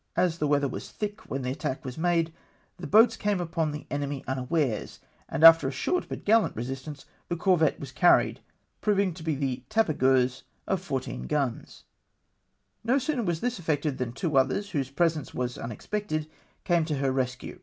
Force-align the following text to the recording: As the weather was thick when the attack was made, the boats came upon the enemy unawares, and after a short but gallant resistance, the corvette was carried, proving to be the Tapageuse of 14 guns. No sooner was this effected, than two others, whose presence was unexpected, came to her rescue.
As 0.15 0.39
the 0.39 0.47
weather 0.47 0.67
was 0.67 0.89
thick 0.89 1.29
when 1.29 1.43
the 1.43 1.51
attack 1.51 1.85
was 1.85 1.95
made, 1.95 2.33
the 2.77 2.87
boats 2.87 3.15
came 3.15 3.39
upon 3.39 3.71
the 3.71 3.85
enemy 3.91 4.23
unawares, 4.27 4.99
and 5.29 5.43
after 5.43 5.67
a 5.67 5.71
short 5.71 6.09
but 6.09 6.25
gallant 6.25 6.55
resistance, 6.55 7.05
the 7.29 7.35
corvette 7.35 7.79
was 7.79 7.91
carried, 7.91 8.39
proving 8.81 9.13
to 9.13 9.21
be 9.21 9.35
the 9.35 9.61
Tapageuse 9.69 10.41
of 10.65 10.81
14 10.81 11.27
guns. 11.27 11.83
No 12.83 12.97
sooner 12.97 13.21
was 13.21 13.41
this 13.41 13.59
effected, 13.59 13.99
than 13.99 14.11
two 14.11 14.37
others, 14.39 14.71
whose 14.71 14.89
presence 14.89 15.35
was 15.35 15.55
unexpected, 15.59 16.27
came 16.63 16.83
to 16.85 16.95
her 16.97 17.11
rescue. 17.11 17.59